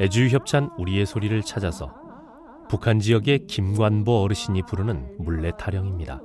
애주협찬 0.00 0.70
우리의 0.76 1.06
소리를 1.06 1.40
찾아서 1.42 1.94
북한 2.68 2.98
지역의 2.98 3.46
김관보 3.46 4.22
어르신이 4.22 4.62
부르는 4.62 5.16
물레 5.18 5.52
타령입니다. 5.58 6.20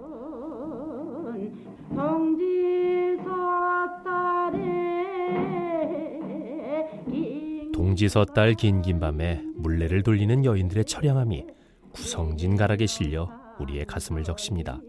동지서 7.73 8.25
딸 8.25 8.55
긴긴 8.55 8.99
밤에 8.99 9.43
물레를 9.55 10.03
돌리는 10.03 10.45
여인들의 10.45 10.85
처량함이 10.85 11.45
구성진 11.91 12.55
가락에 12.55 12.85
실려 12.87 13.29
우리의 13.59 13.85
가슴을 13.85 14.23
적십니다. 14.23 14.79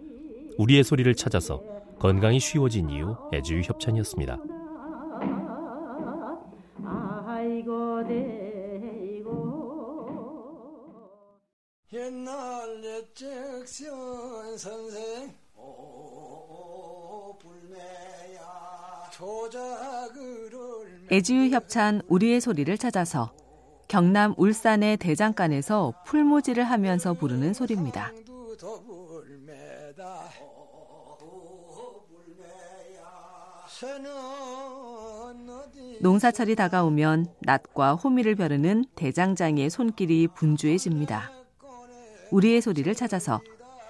우리의 0.59 0.85
소리를 0.85 1.15
찾아서 1.15 1.63
건강이 1.99 2.41
쉬워진 2.41 2.89
이유 2.89 3.17
애주의 3.33 3.63
협찬이었습니다. 3.65 4.39
옛날 11.93 12.85
예측 12.85 13.67
선생 13.67 15.35
애지유 21.11 21.51
협찬 21.51 22.03
우리의 22.07 22.41
소리를 22.41 22.79
찾아서 22.79 23.33
경남 23.89 24.35
울산의 24.37 24.99
대장간에서 24.99 25.93
풀무지를 26.07 26.63
하면서 26.63 27.13
부르는 27.13 27.55
소리입니다. 27.55 28.13
농사철이 36.01 36.55
다가오면 36.55 37.27
낫과 37.41 37.97
호미를 37.97 38.37
벼르는 38.37 38.85
대장장이의 38.95 39.71
손길이 39.71 40.29
분주해집니다. 40.29 41.40
우리의 42.31 42.61
소리를 42.61 42.93
찾아서 42.95 43.41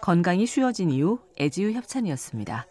건강이 0.00 0.46
쉬워진 0.46 0.90
이후 0.90 1.20
애지유 1.38 1.72
협찬이었습니다. 1.72 2.66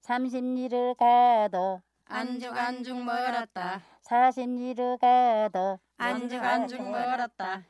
삼십리를 0.00 0.94
가도 0.94 1.80
안죽 2.06 2.56
안죽 2.56 3.02
멀었다. 3.02 3.82
사십리를 4.02 4.98
가도 4.98 5.78
안죽 5.96 6.42
안죽 6.42 6.80
멀었다. 6.82 7.64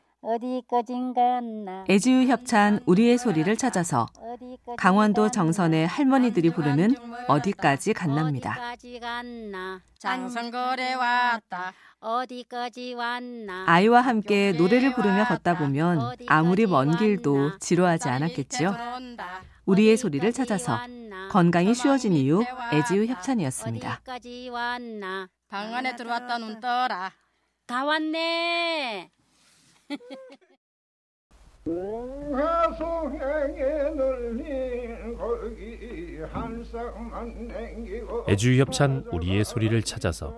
애지유 1.89 2.27
협찬 2.29 2.81
우리의 2.87 3.17
소리를 3.19 3.57
찾아서 3.57 4.07
강원도 4.77 5.31
정선의 5.31 5.87
할머니들이 5.87 6.51
부르는 6.51 6.95
어디까지 7.29 7.93
갔납니다. 7.93 8.51
어디까지 8.53 9.01
갔나. 9.01 9.81
장성거래 9.99 10.95
왔다. 10.95 11.73
어디까지 12.01 12.95
왔나. 12.95 13.65
아이와 13.69 14.01
함께 14.01 14.53
노래를 14.53 14.95
부르며 14.95 15.25
걷다 15.27 15.59
보면 15.59 16.01
아무리 16.27 16.67
먼 16.67 16.97
길도 16.97 17.59
지루하지 17.59 18.09
않았겠지요. 18.09 18.75
우리의 19.65 19.97
소리를 19.97 20.33
찾아서 20.33 20.79
건강이 21.31 21.75
쉬워진 21.75 22.13
이유 22.13 22.43
애지유 22.73 23.07
협찬이었습니다. 23.07 24.01
방 25.49 25.75
안에 25.75 25.95
들어왔다. 25.95 26.39
눈 26.39 26.61
떠라. 26.61 27.13
다 27.67 27.85
왔네 27.85 29.11
애주의 38.29 38.61
협찬 38.61 39.05
우리의 39.13 39.45
소리를 39.45 39.83
찾아서 39.83 40.35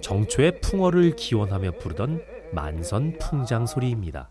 정초의 0.00 0.60
풍어를 0.60 1.16
기원하며 1.16 1.72
부르던 1.72 2.22
만선 2.52 3.18
풍장 3.18 3.66
소리입니다. 3.66 4.30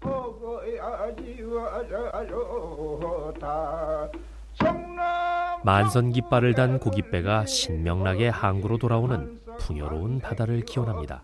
만선 5.64 6.12
깃발을 6.12 6.56
단 6.56 6.80
고깃배가 6.80 7.46
신명나게 7.46 8.30
항구로 8.30 8.78
돌아오는 8.78 9.40
풍요로운 9.60 10.20
바다를 10.20 10.62
기원합니다. 10.62 11.22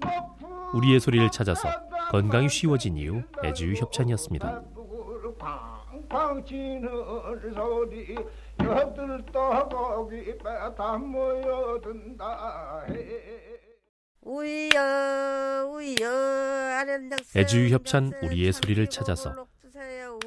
우리의 0.73 1.00
소리를 1.00 1.31
찾아서 1.31 1.86
건강이 2.09 2.47
쉬워진 2.50 2.95
이유 2.97 3.22
애주의 3.44 3.75
협찬이었습니다. 3.75 4.63
애주의 17.35 17.72
협찬 17.72 18.12
우리의 18.24 18.53
소리를 18.53 18.88
찾아서 18.88 19.47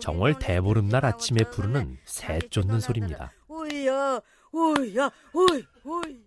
정월 0.01 0.39
대보름날 0.39 1.05
아침에 1.05 1.45
부르는 1.51 1.99
새 2.05 2.39
쫓는 2.39 2.81
소리입니다. 2.81 3.33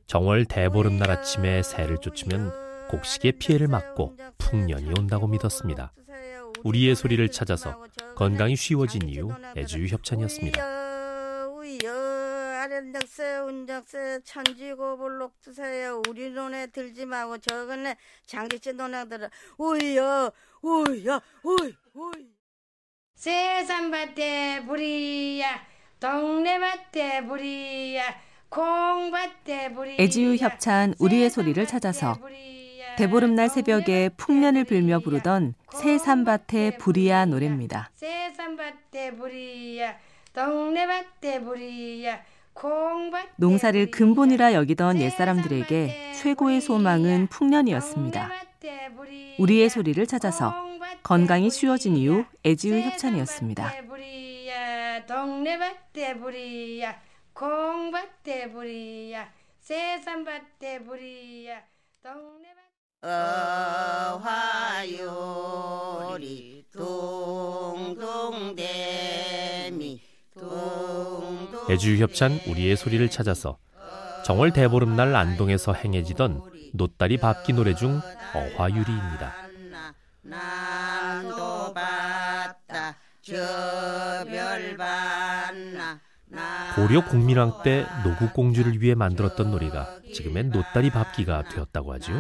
정월 0.07 0.45
대보름날 0.45 1.11
아침에 1.11 1.63
새를 1.63 1.97
쫓으면 1.99 2.62
곡식의 2.89 3.33
피해를 3.33 3.67
막고 3.67 4.17
풍년이 4.37 4.89
온다고 4.99 5.27
믿었습니다. 5.27 5.93
우리의 6.63 6.95
소리를 6.95 7.29
찾아서 7.29 7.83
건강이 8.15 8.55
쉬워진 8.55 9.07
이유 9.09 9.29
애주의 9.57 9.89
협찬이었습니다. 9.89 10.83
아련덕세 12.63 13.39
운적세 13.39 14.21
천지고불록 14.23 15.41
드세요 15.41 16.01
우리 16.07 16.29
눈에 16.29 16.67
들지 16.67 17.05
말고 17.05 17.39
저거네 17.39 17.97
장기치 18.25 18.73
논에 18.73 19.05
들어 19.09 19.27
우여 19.57 20.31
우여 20.61 21.21
우이 21.43 21.75
우이 21.93 22.27
세산밭에 23.15 24.65
불이야 24.65 25.65
동네 25.99 26.57
밭에 26.57 27.25
불이야 27.25 28.03
콩밭에 28.49 29.73
불이야 29.73 29.97
애지유 29.99 30.37
협찬 30.37 30.95
우리의 30.99 31.29
소리를 31.29 31.65
찾아서 31.67 32.17
대보름날 32.97 33.49
새벽에 33.49 34.09
풍년을 34.17 34.65
빌며 34.65 34.99
부르던 34.99 35.55
새산밭의 35.73 36.77
불이야 36.77 37.25
노래입니다. 37.25 37.89
새산밭의 37.95 39.15
불이야 39.17 39.95
동네밭의 40.33 41.43
불이야 41.43 42.21
농사를 43.37 43.91
근본이라 43.91 44.53
여기던 44.53 45.01
옛사람들에게 45.01 46.13
최고의 46.13 46.61
소망은 46.61 47.27
풍년이었습니다. 47.27 48.29
우리의 49.39 49.69
소리를 49.69 50.05
찾아서 50.05 50.53
건강이 51.01 51.49
쉬워진 51.49 51.97
이후 51.97 52.25
애지유 52.45 52.79
협찬이었습니다. 52.81 53.73
콩밭의 57.33 58.51
불이야 58.51 59.31
새산밭의 59.59 60.83
불이야 60.85 61.63
동네밭 62.03 62.62
어화요리 63.03 64.23
동동대미 66.73 68.61
애주유 71.69 72.01
협찬 72.01 72.39
우리의 72.47 72.77
소리를 72.77 73.09
찾아서 73.09 73.57
정월 74.23 74.53
대보름날 74.53 75.17
안동에서 75.17 75.73
행해지던 75.73 76.43
노다리 76.73 77.17
밥기 77.17 77.51
노래 77.51 77.75
중 77.75 77.99
어화유리입니다. 78.33 79.35
고려 86.75 87.05
공민왕 87.05 87.63
때 87.63 87.85
노국공주를 88.05 88.81
위해 88.81 88.95
만들었던 88.95 89.51
노래가 89.51 89.89
지금의 90.13 90.45
노다리 90.45 90.89
밥기가 90.89 91.43
되었다고 91.49 91.93
하죠. 91.95 92.13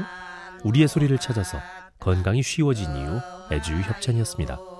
우리의 0.63 0.87
소리를 0.87 1.17
찾아서 1.17 1.57
건강이 1.99 2.41
쉬워진 2.41 2.95
이유 2.95 3.19
애주유 3.51 3.81
협찬이었습니다. 3.81 4.72